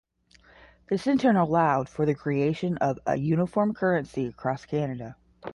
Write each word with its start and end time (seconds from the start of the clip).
This 0.89 1.05
in 1.05 1.19
turn 1.19 1.35
allowed 1.35 1.87
for 1.87 2.07
the 2.07 2.15
creation 2.15 2.75
of 2.77 2.97
a 3.05 3.15
uniform 3.17 3.75
currency 3.75 4.25
across 4.25 4.65
Canada. 4.65 5.15